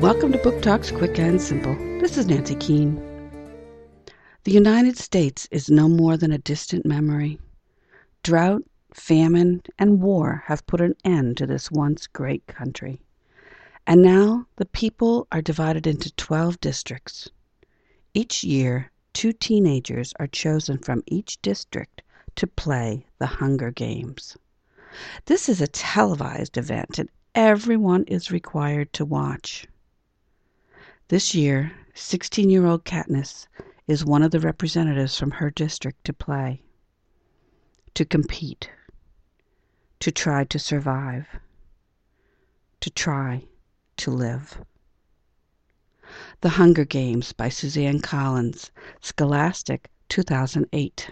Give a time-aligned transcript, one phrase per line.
[0.00, 1.74] welcome to Book Talks Quick and Simple.
[2.00, 2.96] This is Nancy Keene.
[4.44, 7.38] The United States is no more than a distant memory.
[8.22, 8.62] Drought,
[8.94, 12.98] famine, and war have put an end to this once great country.
[13.86, 17.28] And now the people are divided into 12 districts.
[18.14, 22.00] Each year, two teenagers are chosen from each district
[22.36, 24.38] to play the Hunger Games.
[25.26, 29.66] This is a televised event and everyone is required to watch.
[31.10, 33.48] This year, 16 year old Katniss
[33.88, 36.62] is one of the representatives from her district to play,
[37.94, 38.70] to compete,
[39.98, 41.26] to try to survive,
[42.78, 43.42] to try
[43.96, 44.62] to live.
[46.42, 51.10] The Hunger Games by Suzanne Collins, Scholastic, 2008.